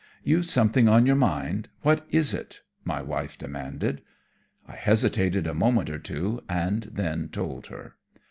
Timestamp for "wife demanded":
3.03-4.01